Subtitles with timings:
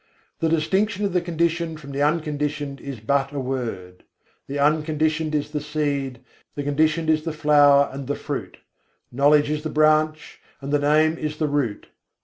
[0.39, 4.03] The distinction of the Conditioned from the Unconditioned is but a word:
[4.47, 6.21] The Unconditioned is the seed,
[6.55, 8.57] the Conditioned is the flower and the fruit.
[9.11, 11.85] Knowledge is the branch, and the Name is the root.